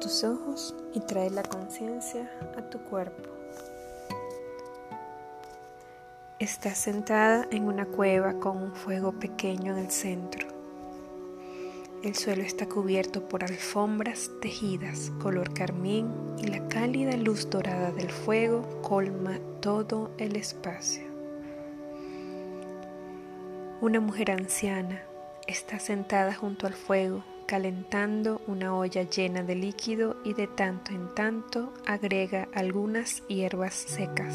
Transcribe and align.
Tus 0.00 0.24
ojos 0.24 0.74
y 0.94 1.00
trae 1.00 1.30
la 1.30 1.42
conciencia 1.42 2.28
a 2.56 2.62
tu 2.62 2.78
cuerpo. 2.80 3.28
Estás 6.40 6.78
sentada 6.78 7.46
en 7.52 7.68
una 7.68 7.86
cueva 7.86 8.34
con 8.40 8.56
un 8.56 8.74
fuego 8.74 9.12
pequeño 9.12 9.76
en 9.76 9.84
el 9.84 9.90
centro. 9.92 10.48
El 12.02 12.16
suelo 12.16 12.42
está 12.42 12.68
cubierto 12.68 13.28
por 13.28 13.44
alfombras 13.44 14.28
tejidas 14.40 15.12
color 15.22 15.54
carmín 15.54 16.10
y 16.38 16.48
la 16.48 16.66
cálida 16.66 17.16
luz 17.16 17.48
dorada 17.48 17.92
del 17.92 18.10
fuego 18.10 18.82
colma 18.82 19.38
todo 19.60 20.10
el 20.18 20.34
espacio. 20.34 21.04
Una 23.80 24.00
mujer 24.00 24.32
anciana 24.32 25.00
está 25.46 25.78
sentada 25.78 26.34
junto 26.34 26.66
al 26.66 26.74
fuego 26.74 27.22
calentando 27.52 28.40
una 28.46 28.74
olla 28.74 29.02
llena 29.02 29.42
de 29.42 29.54
líquido 29.54 30.16
y 30.24 30.32
de 30.32 30.46
tanto 30.46 30.92
en 30.92 31.14
tanto 31.14 31.70
agrega 31.84 32.48
algunas 32.54 33.22
hierbas 33.28 33.74
secas. 33.74 34.34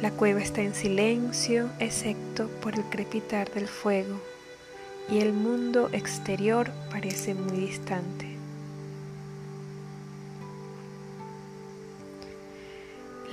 La 0.00 0.12
cueva 0.12 0.40
está 0.40 0.60
en 0.60 0.72
silencio 0.72 1.68
excepto 1.80 2.46
por 2.62 2.76
el 2.76 2.84
crepitar 2.84 3.52
del 3.52 3.66
fuego 3.66 4.20
y 5.10 5.18
el 5.18 5.32
mundo 5.32 5.88
exterior 5.90 6.70
parece 6.92 7.34
muy 7.34 7.56
distante. 7.56 8.28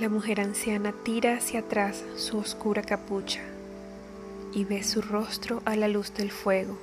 La 0.00 0.08
mujer 0.08 0.40
anciana 0.40 0.92
tira 1.04 1.36
hacia 1.36 1.60
atrás 1.60 2.02
su 2.16 2.38
oscura 2.38 2.82
capucha 2.82 3.42
y 4.52 4.64
ve 4.64 4.82
su 4.82 5.00
rostro 5.00 5.62
a 5.64 5.76
la 5.76 5.86
luz 5.86 6.12
del 6.12 6.32
fuego. 6.32 6.76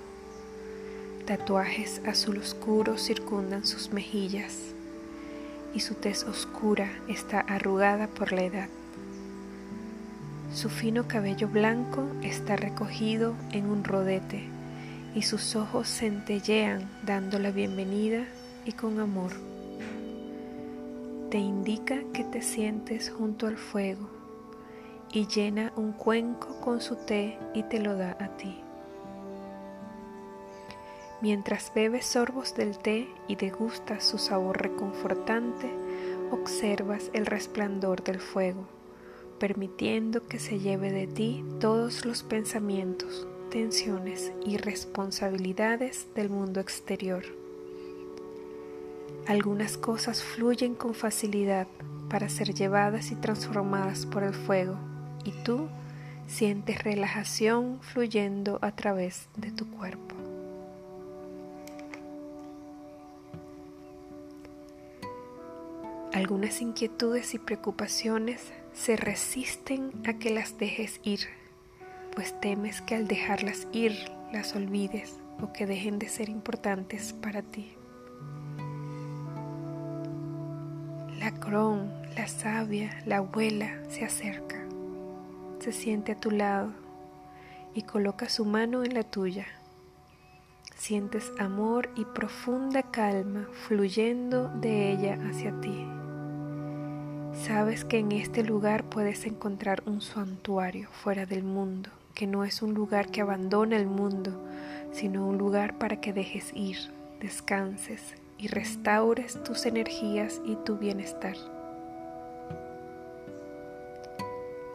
Tatuajes 1.25 2.01
azul 2.07 2.37
oscuro 2.37 2.97
circundan 2.97 3.63
sus 3.63 3.91
mejillas 3.91 4.73
y 5.73 5.79
su 5.79 5.93
tez 5.93 6.23
oscura 6.23 6.91
está 7.07 7.41
arrugada 7.41 8.07
por 8.07 8.31
la 8.31 8.41
edad. 8.41 8.69
Su 10.53 10.69
fino 10.69 11.07
cabello 11.07 11.47
blanco 11.47 12.07
está 12.23 12.55
recogido 12.55 13.35
en 13.51 13.67
un 13.67 13.83
rodete 13.83 14.49
y 15.13 15.21
sus 15.21 15.55
ojos 15.55 15.87
centellean 15.87 16.89
dando 17.05 17.37
la 17.37 17.51
bienvenida 17.51 18.25
y 18.65 18.71
con 18.71 18.99
amor. 18.99 19.31
Te 21.29 21.37
indica 21.37 21.99
que 22.13 22.23
te 22.23 22.41
sientes 22.41 23.11
junto 23.11 23.45
al 23.45 23.57
fuego 23.57 24.09
y 25.13 25.27
llena 25.27 25.71
un 25.75 25.93
cuenco 25.93 26.59
con 26.61 26.81
su 26.81 26.95
té 26.95 27.37
y 27.53 27.63
te 27.63 27.79
lo 27.79 27.95
da 27.95 28.17
a 28.19 28.35
ti. 28.37 28.57
Mientras 31.21 31.71
bebes 31.75 32.07
sorbos 32.07 32.55
del 32.55 32.79
té 32.79 33.07
y 33.27 33.35
degustas 33.35 34.03
su 34.03 34.17
sabor 34.17 34.59
reconfortante, 34.59 35.69
observas 36.31 37.11
el 37.13 37.27
resplandor 37.27 38.03
del 38.03 38.19
fuego, 38.19 38.67
permitiendo 39.39 40.25
que 40.25 40.39
se 40.39 40.57
lleve 40.57 40.91
de 40.91 41.05
ti 41.05 41.45
todos 41.59 42.05
los 42.05 42.23
pensamientos, 42.23 43.27
tensiones 43.51 44.31
y 44.43 44.57
responsabilidades 44.57 46.07
del 46.15 46.31
mundo 46.31 46.59
exterior. 46.59 47.23
Algunas 49.27 49.77
cosas 49.77 50.23
fluyen 50.23 50.73
con 50.73 50.95
facilidad 50.95 51.67
para 52.09 52.29
ser 52.29 52.55
llevadas 52.55 53.11
y 53.11 53.15
transformadas 53.15 54.07
por 54.07 54.23
el 54.23 54.33
fuego 54.33 54.75
y 55.23 55.31
tú 55.43 55.69
sientes 56.25 56.83
relajación 56.83 57.77
fluyendo 57.81 58.57
a 58.63 58.75
través 58.75 59.27
de 59.37 59.51
tu 59.51 59.69
cuerpo. 59.69 60.20
Algunas 66.13 66.61
inquietudes 66.61 67.33
y 67.33 67.39
preocupaciones 67.39 68.51
se 68.73 68.95
resisten 68.95 69.91
a 70.05 70.13
que 70.19 70.29
las 70.29 70.57
dejes 70.57 70.99
ir 71.03 71.21
pues 72.13 72.39
temes 72.39 72.81
que 72.81 72.95
al 72.95 73.07
dejarlas 73.07 73.67
ir 73.71 73.93
las 74.31 74.55
olvides 74.55 75.19
o 75.41 75.51
que 75.53 75.65
dejen 75.65 75.99
de 75.99 76.09
ser 76.09 76.29
importantes 76.29 77.13
para 77.13 77.41
ti. 77.41 77.73
La 81.19 81.31
cron, 81.39 81.91
la 82.15 82.27
sabia, 82.27 83.01
la 83.05 83.17
abuela 83.17 83.79
se 83.89 84.03
acerca, 84.03 84.63
se 85.59 85.71
siente 85.71 86.13
a 86.13 86.19
tu 86.19 86.31
lado 86.31 86.73
y 87.73 87.83
coloca 87.83 88.27
su 88.27 88.45
mano 88.45 88.83
en 88.83 88.93
la 88.93 89.03
tuya. 89.03 89.45
Sientes 90.75 91.31
amor 91.37 91.89
y 91.95 92.05
profunda 92.05 92.81
calma 92.81 93.47
fluyendo 93.67 94.49
de 94.49 94.91
ella 94.91 95.17
hacia 95.29 95.51
ti. 95.61 95.85
Sabes 97.33 97.85
que 97.85 97.99
en 97.99 98.11
este 98.11 98.43
lugar 98.43 98.83
puedes 98.83 99.25
encontrar 99.25 99.83
un 99.85 100.01
santuario 100.01 100.89
fuera 100.91 101.25
del 101.25 101.43
mundo 101.43 101.89
que 102.13 102.27
no 102.27 102.43
es 102.43 102.61
un 102.61 102.73
lugar 102.73 103.09
que 103.09 103.21
abandona 103.21 103.77
el 103.77 103.87
mundo, 103.87 104.31
sino 104.91 105.27
un 105.27 105.37
lugar 105.37 105.77
para 105.77 105.99
que 106.01 106.13
dejes 106.13 106.51
ir, 106.53 106.77
descanses 107.19 108.15
y 108.37 108.47
restaures 108.47 109.41
tus 109.43 109.65
energías 109.65 110.41
y 110.45 110.55
tu 110.57 110.77
bienestar. 110.77 111.35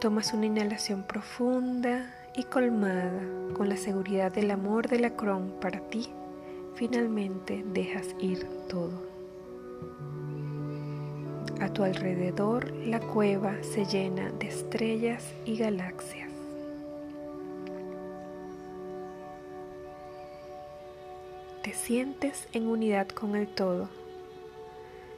Tomas 0.01 0.33
una 0.33 0.45
inhalación 0.45 1.03
profunda 1.03 2.13
y 2.35 2.43
colmada 2.43 3.21
con 3.55 3.67
la 3.67 3.77
seguridad 3.77 4.31
del 4.31 4.51
amor 4.51 4.87
de 4.87 4.99
la 4.99 5.11
Cron 5.11 5.55
para 5.59 5.79
ti. 5.79 6.07
Finalmente 6.75 7.63
dejas 7.73 8.07
ir 8.19 8.47
todo. 8.69 9.06
Tu 11.77 11.83
alrededor 11.83 12.71
la 12.71 12.99
cueva 12.99 13.55
se 13.61 13.85
llena 13.85 14.31
de 14.31 14.47
estrellas 14.47 15.23
y 15.45 15.57
galaxias. 15.57 16.27
te 21.67 21.73
sientes 21.73 22.47
en 22.53 22.65
unidad 22.67 23.09
con 23.09 23.35
el 23.35 23.45
todo. 23.45 23.89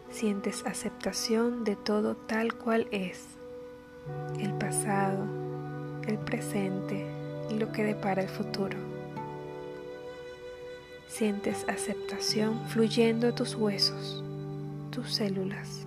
Sientes 0.10 0.66
aceptación 0.66 1.64
de 1.64 1.76
todo 1.76 2.16
tal 2.16 2.56
cual 2.56 2.88
es, 2.90 3.24
el 4.40 4.52
pasado, 4.56 5.26
el 6.08 6.18
presente 6.18 7.06
y 7.52 7.60
lo 7.60 7.72
que 7.72 7.84
depara 7.84 8.24
el 8.24 8.30
futuro. 8.30 8.80
Sientes 11.08 11.66
aceptación 11.70 12.68
fluyendo 12.68 13.28
a 13.28 13.36
tus 13.36 13.54
huesos, 13.54 14.24
tus 14.90 15.14
células, 15.14 15.86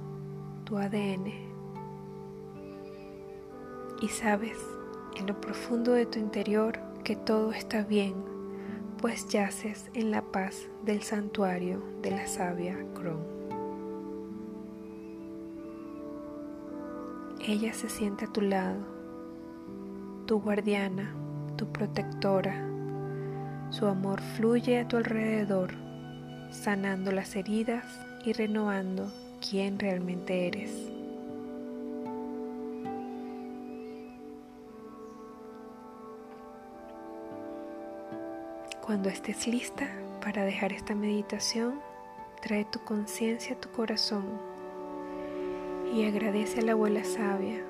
tu 0.64 0.78
ADN. 0.78 1.26
Y 4.00 4.08
sabes 4.08 4.58
en 5.16 5.26
lo 5.26 5.40
profundo 5.40 5.92
de 5.92 6.06
tu 6.06 6.18
interior 6.18 6.78
que 7.04 7.16
todo 7.16 7.52
está 7.52 7.82
bien 7.82 8.32
pues 9.02 9.28
yaces 9.28 9.90
en 9.94 10.12
la 10.12 10.22
paz 10.22 10.68
del 10.84 11.02
santuario 11.02 11.82
de 12.02 12.12
la 12.12 12.28
sabia 12.28 12.78
Cron. 12.94 13.26
Ella 17.40 17.72
se 17.72 17.88
siente 17.88 18.26
a 18.26 18.32
tu 18.32 18.42
lado, 18.42 18.78
tu 20.26 20.40
guardiana, 20.40 21.12
tu 21.56 21.66
protectora. 21.72 22.64
Su 23.70 23.86
amor 23.86 24.20
fluye 24.36 24.78
a 24.78 24.86
tu 24.86 24.96
alrededor, 24.96 25.72
sanando 26.52 27.10
las 27.10 27.34
heridas 27.34 27.84
y 28.24 28.32
renovando 28.34 29.10
quién 29.48 29.78
realmente 29.78 30.46
eres. 30.46 30.70
Cuando 38.80 39.08
estés 39.08 39.46
lista 39.46 39.88
para 40.20 40.44
dejar 40.44 40.72
esta 40.72 40.94
meditación, 40.94 41.80
trae 42.40 42.64
tu 42.64 42.80
conciencia 42.84 43.56
a 43.56 43.60
tu 43.60 43.70
corazón 43.70 44.24
y 45.94 46.04
agradece 46.04 46.60
a 46.60 46.62
la 46.62 46.72
abuela 46.72 47.04
sabia 47.04 47.64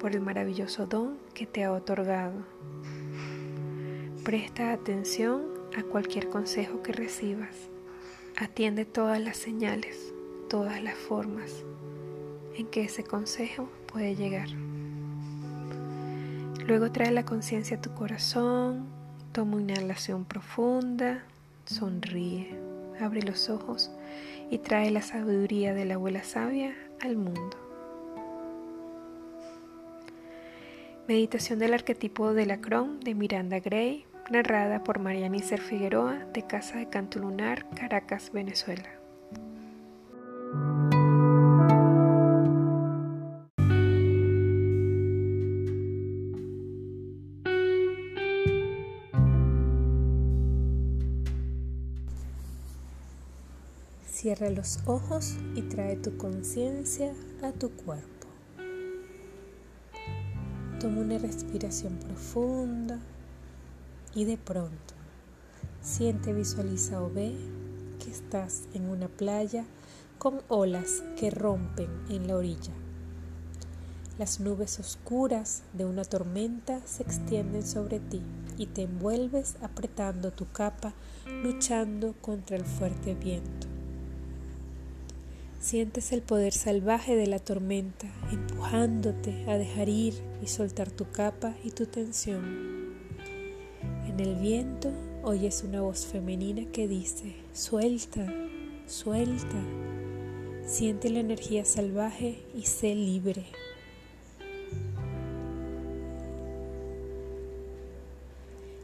por 0.00 0.12
el 0.12 0.20
maravilloso 0.20 0.86
don 0.86 1.18
que 1.34 1.46
te 1.46 1.64
ha 1.64 1.72
otorgado. 1.72 2.44
Presta 4.24 4.72
atención 4.72 5.52
a 5.76 5.82
cualquier 5.82 6.28
consejo 6.28 6.82
que 6.82 6.92
recibas. 6.92 7.68
Atiende 8.36 8.84
todas 8.84 9.20
las 9.20 9.36
señales, 9.36 10.13
todas 10.54 10.80
las 10.80 10.94
formas 10.94 11.50
en 12.56 12.68
que 12.68 12.84
ese 12.84 13.02
consejo 13.02 13.68
puede 13.92 14.14
llegar. 14.14 14.46
Luego 16.64 16.92
trae 16.92 17.10
la 17.10 17.24
conciencia 17.24 17.78
a 17.78 17.80
tu 17.80 17.92
corazón, 17.92 18.86
Toma 19.32 19.56
una 19.56 19.72
inhalación 19.72 20.24
profunda, 20.24 21.24
sonríe, 21.64 22.56
abre 23.00 23.22
los 23.22 23.50
ojos 23.50 23.90
y 24.48 24.58
trae 24.58 24.92
la 24.92 25.02
sabiduría 25.02 25.74
de 25.74 25.86
la 25.86 25.94
abuela 25.94 26.22
sabia 26.22 26.72
al 27.00 27.16
mundo. 27.16 27.56
Meditación 31.08 31.58
del 31.58 31.74
arquetipo 31.74 32.32
de 32.32 32.46
la 32.46 32.60
Cron 32.60 33.00
de 33.00 33.16
Miranda 33.16 33.58
Gray, 33.58 34.06
narrada 34.30 34.84
por 34.84 35.00
Mariana 35.00 35.36
Iser 35.36 35.60
Figueroa 35.60 36.26
de 36.32 36.46
Casa 36.46 36.78
de 36.78 36.88
Canto 36.88 37.18
Lunar, 37.18 37.68
Caracas, 37.70 38.30
Venezuela. 38.32 38.93
Cierra 54.24 54.48
los 54.48 54.78
ojos 54.86 55.34
y 55.54 55.60
trae 55.60 55.96
tu 55.96 56.16
conciencia 56.16 57.12
a 57.42 57.52
tu 57.52 57.68
cuerpo. 57.72 58.26
Toma 60.80 61.02
una 61.02 61.18
respiración 61.18 61.98
profunda 61.98 63.00
y 64.14 64.24
de 64.24 64.38
pronto 64.38 64.94
siente, 65.82 66.32
visualiza 66.32 67.02
o 67.02 67.12
ve 67.12 67.34
que 68.02 68.10
estás 68.10 68.62
en 68.72 68.88
una 68.88 69.08
playa 69.08 69.66
con 70.16 70.40
olas 70.48 71.04
que 71.18 71.28
rompen 71.28 71.90
en 72.08 72.26
la 72.26 72.36
orilla. 72.36 72.72
Las 74.18 74.40
nubes 74.40 74.80
oscuras 74.80 75.64
de 75.74 75.84
una 75.84 76.06
tormenta 76.06 76.80
se 76.86 77.02
extienden 77.02 77.62
sobre 77.62 78.00
ti 78.00 78.22
y 78.56 78.68
te 78.68 78.84
envuelves 78.84 79.56
apretando 79.60 80.32
tu 80.32 80.50
capa, 80.50 80.94
luchando 81.26 82.14
contra 82.22 82.56
el 82.56 82.64
fuerte 82.64 83.14
viento. 83.14 83.73
Sientes 85.64 86.12
el 86.12 86.20
poder 86.20 86.52
salvaje 86.52 87.16
de 87.16 87.26
la 87.26 87.38
tormenta 87.38 88.06
empujándote 88.30 89.46
a 89.48 89.56
dejar 89.56 89.88
ir 89.88 90.12
y 90.42 90.48
soltar 90.48 90.90
tu 90.90 91.10
capa 91.10 91.56
y 91.64 91.70
tu 91.70 91.86
tensión. 91.86 92.92
En 94.06 94.20
el 94.20 94.34
viento 94.34 94.92
oyes 95.22 95.64
una 95.64 95.80
voz 95.80 96.04
femenina 96.04 96.70
que 96.70 96.86
dice, 96.86 97.34
suelta, 97.54 98.30
suelta. 98.86 99.56
Siente 100.66 101.08
la 101.08 101.20
energía 101.20 101.64
salvaje 101.64 102.42
y 102.54 102.64
sé 102.64 102.94
libre. 102.94 103.46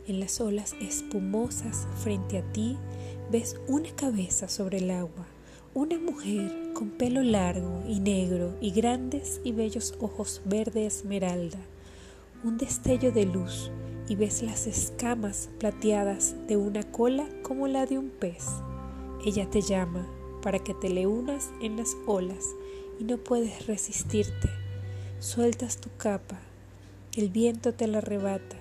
En 0.08 0.18
las 0.18 0.40
olas 0.40 0.74
espumosas 0.80 1.86
frente 2.02 2.38
a 2.38 2.52
ti 2.52 2.78
ves 3.30 3.60
una 3.68 3.94
cabeza 3.94 4.48
sobre 4.48 4.78
el 4.78 4.90
agua, 4.90 5.26
una 5.74 5.98
mujer 5.98 6.59
con 6.80 6.88
pelo 6.88 7.22
largo 7.22 7.82
y 7.86 8.00
negro 8.00 8.56
y 8.58 8.70
grandes 8.70 9.42
y 9.44 9.52
bellos 9.52 9.92
ojos 10.00 10.40
verde 10.46 10.86
esmeralda, 10.86 11.58
un 12.42 12.56
destello 12.56 13.12
de 13.12 13.26
luz 13.26 13.70
y 14.08 14.14
ves 14.14 14.42
las 14.42 14.66
escamas 14.66 15.50
plateadas 15.58 16.36
de 16.48 16.56
una 16.56 16.82
cola 16.90 17.28
como 17.42 17.68
la 17.68 17.84
de 17.84 17.98
un 17.98 18.08
pez. 18.08 18.46
Ella 19.26 19.50
te 19.50 19.60
llama 19.60 20.08
para 20.40 20.58
que 20.58 20.72
te 20.72 20.88
le 20.88 21.06
unas 21.06 21.50
en 21.60 21.76
las 21.76 21.98
olas 22.06 22.46
y 22.98 23.04
no 23.04 23.18
puedes 23.18 23.66
resistirte. 23.66 24.48
Sueltas 25.18 25.82
tu 25.82 25.90
capa, 25.98 26.40
el 27.14 27.28
viento 27.28 27.74
te 27.74 27.88
la 27.88 27.98
arrebata 27.98 28.56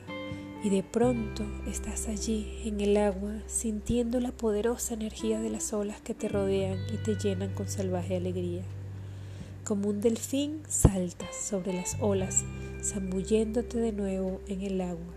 y 0.63 0.69
de 0.69 0.83
pronto 0.83 1.45
estás 1.67 2.07
allí 2.07 2.61
en 2.65 2.81
el 2.81 2.97
agua 2.97 3.31
sintiendo 3.47 4.19
la 4.19 4.31
poderosa 4.31 4.93
energía 4.93 5.39
de 5.39 5.49
las 5.49 5.71
olas 5.71 6.01
que 6.01 6.13
te 6.13 6.27
rodean 6.27 6.77
y 6.93 6.97
te 6.97 7.15
llenan 7.15 7.53
con 7.53 7.69
salvaje 7.69 8.17
alegría. 8.17 8.63
Como 9.63 9.87
un 9.87 10.01
delfín 10.01 10.61
saltas 10.67 11.33
sobre 11.35 11.73
las 11.73 11.97
olas, 12.01 12.43
zambulléndote 12.83 13.79
de 13.79 13.93
nuevo 13.93 14.41
en 14.47 14.61
el 14.61 14.81
agua. 14.81 15.13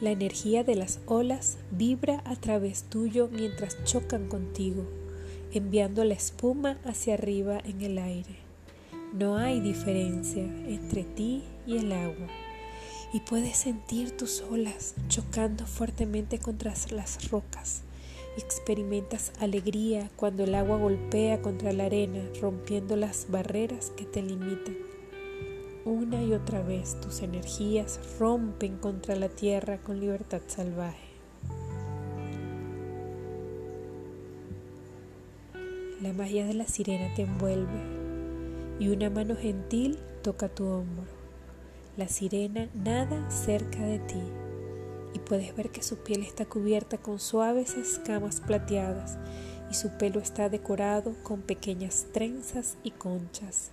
La 0.00 0.10
energía 0.10 0.64
de 0.64 0.76
las 0.76 1.00
olas 1.06 1.58
vibra 1.70 2.22
a 2.24 2.36
través 2.36 2.84
tuyo 2.84 3.28
mientras 3.30 3.82
chocan 3.84 4.28
contigo, 4.28 4.84
enviando 5.52 6.04
la 6.04 6.14
espuma 6.14 6.78
hacia 6.84 7.14
arriba 7.14 7.60
en 7.64 7.80
el 7.82 7.98
aire. 7.98 8.43
No 9.14 9.36
hay 9.36 9.60
diferencia 9.60 10.42
entre 10.42 11.04
ti 11.04 11.44
y 11.68 11.76
el 11.76 11.92
agua 11.92 12.26
y 13.12 13.20
puedes 13.20 13.56
sentir 13.56 14.16
tus 14.16 14.40
olas 14.40 14.96
chocando 15.06 15.66
fuertemente 15.66 16.40
contra 16.40 16.74
las 16.90 17.30
rocas. 17.30 17.82
Experimentas 18.36 19.30
alegría 19.38 20.10
cuando 20.16 20.42
el 20.42 20.56
agua 20.56 20.78
golpea 20.78 21.40
contra 21.42 21.72
la 21.72 21.84
arena, 21.84 22.24
rompiendo 22.40 22.96
las 22.96 23.30
barreras 23.30 23.92
que 23.96 24.04
te 24.04 24.20
limitan. 24.20 24.76
Una 25.84 26.20
y 26.20 26.32
otra 26.32 26.62
vez 26.62 27.00
tus 27.00 27.20
energías 27.20 28.00
rompen 28.18 28.78
contra 28.78 29.14
la 29.14 29.28
tierra 29.28 29.78
con 29.78 30.00
libertad 30.00 30.40
salvaje. 30.48 31.06
La 36.02 36.12
magia 36.12 36.44
de 36.46 36.54
la 36.54 36.66
sirena 36.66 37.14
te 37.14 37.22
envuelve 37.22 37.93
y 38.78 38.88
una 38.88 39.10
mano 39.10 39.36
gentil 39.36 39.98
toca 40.22 40.48
tu 40.48 40.66
hombro. 40.66 41.06
La 41.96 42.08
sirena 42.08 42.68
nada 42.74 43.30
cerca 43.30 43.80
de 43.84 44.00
ti 44.00 44.22
y 45.14 45.20
puedes 45.20 45.54
ver 45.56 45.70
que 45.70 45.82
su 45.82 45.98
piel 45.98 46.22
está 46.22 46.44
cubierta 46.44 46.98
con 46.98 47.20
suaves 47.20 47.76
escamas 47.76 48.40
plateadas 48.40 49.16
y 49.70 49.74
su 49.74 49.90
pelo 49.96 50.20
está 50.20 50.48
decorado 50.48 51.14
con 51.22 51.40
pequeñas 51.40 52.06
trenzas 52.12 52.76
y 52.82 52.90
conchas. 52.90 53.70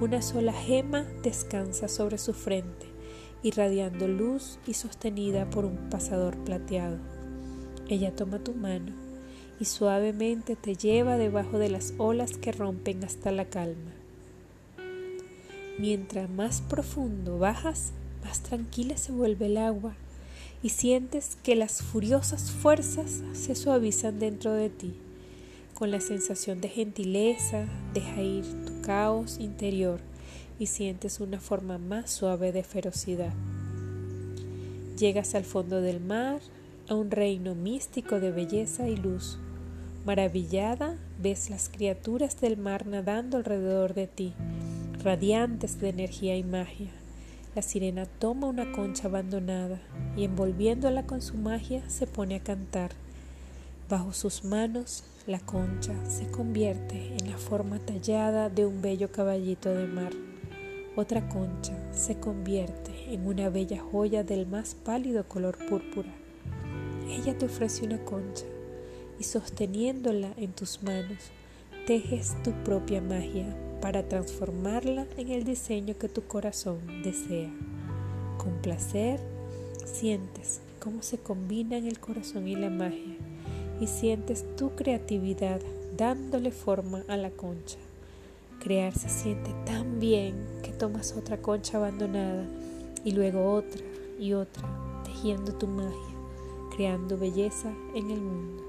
Una 0.00 0.22
sola 0.22 0.52
gema 0.52 1.02
descansa 1.22 1.88
sobre 1.88 2.18
su 2.18 2.32
frente, 2.32 2.86
irradiando 3.42 4.06
luz 4.06 4.58
y 4.66 4.74
sostenida 4.74 5.50
por 5.50 5.64
un 5.64 5.90
pasador 5.90 6.36
plateado. 6.44 6.98
Ella 7.88 8.14
toma 8.14 8.38
tu 8.38 8.54
mano 8.54 8.92
y 9.58 9.64
suavemente 9.64 10.56
te 10.56 10.76
lleva 10.76 11.16
debajo 11.16 11.58
de 11.58 11.68
las 11.68 11.94
olas 11.98 12.38
que 12.38 12.52
rompen 12.52 13.04
hasta 13.04 13.32
la 13.32 13.46
calma. 13.46 13.92
Mientras 15.78 16.30
más 16.30 16.62
profundo 16.62 17.38
bajas, 17.38 17.92
más 18.24 18.40
tranquila 18.40 18.96
se 18.96 19.12
vuelve 19.12 19.46
el 19.46 19.58
agua 19.58 19.94
y 20.62 20.70
sientes 20.70 21.36
que 21.42 21.54
las 21.54 21.82
furiosas 21.82 22.50
fuerzas 22.50 23.22
se 23.34 23.54
suavizan 23.54 24.18
dentro 24.18 24.54
de 24.54 24.70
ti. 24.70 24.94
Con 25.74 25.90
la 25.90 26.00
sensación 26.00 26.62
de 26.62 26.70
gentileza, 26.70 27.66
deja 27.92 28.22
ir 28.22 28.44
tu 28.64 28.80
caos 28.80 29.36
interior 29.38 30.00
y 30.58 30.66
sientes 30.66 31.20
una 31.20 31.40
forma 31.40 31.76
más 31.76 32.10
suave 32.10 32.52
de 32.52 32.62
ferocidad. 32.62 33.34
Llegas 34.98 35.34
al 35.34 35.44
fondo 35.44 35.82
del 35.82 36.00
mar, 36.00 36.40
a 36.88 36.94
un 36.94 37.10
reino 37.10 37.54
místico 37.54 38.18
de 38.18 38.30
belleza 38.30 38.88
y 38.88 38.96
luz. 38.96 39.38
Maravillada, 40.06 40.96
ves 41.20 41.50
las 41.50 41.68
criaturas 41.68 42.40
del 42.40 42.56
mar 42.56 42.86
nadando 42.86 43.36
alrededor 43.36 43.92
de 43.92 44.06
ti 44.06 44.32
radiantes 45.02 45.80
de 45.80 45.88
energía 45.88 46.36
y 46.36 46.42
magia. 46.42 46.90
La 47.54 47.62
sirena 47.62 48.06
toma 48.06 48.48
una 48.48 48.72
concha 48.72 49.08
abandonada 49.08 49.80
y 50.16 50.24
envolviéndola 50.24 51.06
con 51.06 51.22
su 51.22 51.36
magia 51.36 51.88
se 51.88 52.06
pone 52.06 52.36
a 52.36 52.40
cantar. 52.40 52.90
Bajo 53.88 54.12
sus 54.12 54.44
manos 54.44 55.04
la 55.26 55.40
concha 55.40 55.94
se 56.08 56.30
convierte 56.30 57.16
en 57.16 57.30
la 57.30 57.38
forma 57.38 57.78
tallada 57.78 58.48
de 58.48 58.66
un 58.66 58.82
bello 58.82 59.10
caballito 59.10 59.74
de 59.74 59.86
mar. 59.86 60.12
Otra 60.96 61.28
concha 61.28 61.74
se 61.92 62.18
convierte 62.18 63.12
en 63.12 63.26
una 63.26 63.48
bella 63.48 63.80
joya 63.80 64.24
del 64.24 64.46
más 64.46 64.74
pálido 64.74 65.26
color 65.28 65.56
púrpura. 65.68 66.12
Ella 67.08 67.36
te 67.36 67.46
ofrece 67.46 67.84
una 67.84 68.04
concha 68.04 68.44
y 69.18 69.24
sosteniéndola 69.24 70.32
en 70.36 70.52
tus 70.52 70.82
manos, 70.82 71.30
tejes 71.86 72.34
tu 72.42 72.50
propia 72.64 73.00
magia 73.00 73.46
para 73.80 74.08
transformarla 74.08 75.06
en 75.16 75.30
el 75.30 75.44
diseño 75.44 75.96
que 75.96 76.08
tu 76.08 76.26
corazón 76.26 76.80
desea. 77.04 77.48
Con 78.38 78.54
placer 78.60 79.20
sientes 79.84 80.60
cómo 80.80 81.02
se 81.02 81.18
combinan 81.18 81.86
el 81.86 82.00
corazón 82.00 82.48
y 82.48 82.56
la 82.56 82.70
magia 82.70 83.16
y 83.80 83.86
sientes 83.86 84.44
tu 84.56 84.74
creatividad 84.74 85.60
dándole 85.96 86.50
forma 86.50 87.04
a 87.06 87.16
la 87.16 87.30
concha. 87.30 87.78
Crear 88.58 88.92
se 88.92 89.08
siente 89.08 89.52
tan 89.64 90.00
bien 90.00 90.34
que 90.64 90.72
tomas 90.72 91.12
otra 91.16 91.36
concha 91.36 91.78
abandonada 91.78 92.46
y 93.04 93.12
luego 93.12 93.52
otra 93.52 93.82
y 94.18 94.32
otra, 94.32 94.66
tejiendo 95.04 95.54
tu 95.54 95.68
magia, 95.68 96.16
creando 96.74 97.16
belleza 97.16 97.72
en 97.94 98.10
el 98.10 98.20
mundo. 98.20 98.65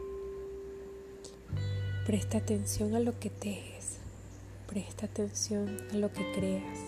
Presta 2.08 2.38
atención 2.38 2.96
a 2.96 3.02
lo 3.02 3.20
que 3.20 3.30
tejes 3.30 3.98
Presta 4.66 5.08
atención 5.08 5.78
a 5.92 5.98
lo 5.98 6.10
que 6.14 6.32
creas. 6.32 6.80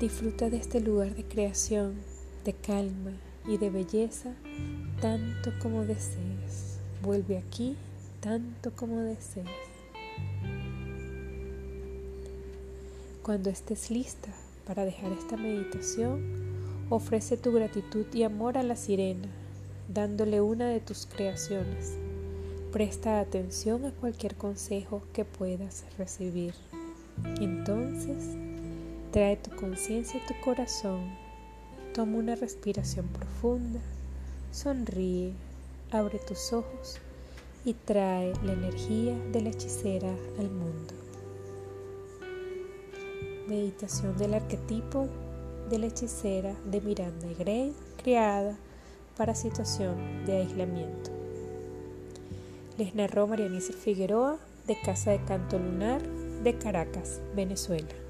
Disfruta 0.00 0.48
de 0.48 0.56
este 0.56 0.80
lugar 0.80 1.14
de 1.14 1.24
creación, 1.24 1.96
de 2.42 2.54
calma 2.54 3.10
y 3.46 3.58
de 3.58 3.68
belleza 3.68 4.32
tanto 5.02 5.52
como 5.60 5.84
desees. 5.84 6.78
Vuelve 7.02 7.36
aquí 7.36 7.76
tanto 8.20 8.72
como 8.74 8.98
desees. 9.00 9.46
Cuando 13.22 13.50
estés 13.50 13.90
lista 13.90 14.30
para 14.66 14.86
dejar 14.86 15.12
esta 15.12 15.36
meditación, 15.36 16.22
ofrece 16.88 17.36
tu 17.36 17.52
gratitud 17.52 18.06
y 18.14 18.22
amor 18.22 18.56
a 18.56 18.62
la 18.62 18.76
sirena, 18.76 19.28
dándole 19.92 20.40
una 20.40 20.70
de 20.70 20.80
tus 20.80 21.04
creaciones. 21.04 21.98
Presta 22.74 23.20
atención 23.20 23.84
a 23.84 23.92
cualquier 23.92 24.34
consejo 24.34 25.00
que 25.12 25.24
puedas 25.24 25.84
recibir. 25.96 26.54
Entonces, 27.40 28.36
trae 29.12 29.36
tu 29.36 29.54
conciencia 29.54 30.20
a 30.20 30.26
tu 30.26 30.34
corazón, 30.44 31.16
toma 31.94 32.18
una 32.18 32.34
respiración 32.34 33.06
profunda, 33.06 33.78
sonríe, 34.50 35.34
abre 35.92 36.18
tus 36.18 36.52
ojos 36.52 36.98
y 37.64 37.74
trae 37.74 38.32
la 38.42 38.54
energía 38.54 39.16
de 39.30 39.42
la 39.42 39.50
hechicera 39.50 40.12
al 40.40 40.50
mundo. 40.50 40.94
Meditación 43.46 44.18
del 44.18 44.34
arquetipo 44.34 45.06
de 45.70 45.78
la 45.78 45.86
hechicera 45.86 46.56
de 46.64 46.80
Miranda 46.80 47.28
Gray, 47.38 47.72
creada 48.02 48.56
para 49.16 49.36
situación 49.36 50.26
de 50.26 50.38
aislamiento. 50.38 51.23
Les 52.76 52.92
narró 52.92 53.28
Marianice 53.28 53.72
Figueroa 53.72 54.36
de 54.66 54.76
Casa 54.80 55.12
de 55.12 55.24
Canto 55.24 55.60
Lunar 55.60 56.02
de 56.42 56.58
Caracas, 56.58 57.20
Venezuela. 57.36 58.03